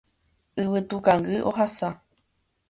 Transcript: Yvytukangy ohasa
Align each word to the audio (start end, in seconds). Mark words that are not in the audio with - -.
Yvytukangy 0.63 1.37
ohasa 1.51 1.89